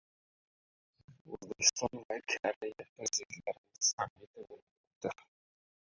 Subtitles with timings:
[1.35, 4.61] O‘zbekiston va Koreya Prezidentlarining sammiti bo‘lib
[5.09, 5.17] o‘tdi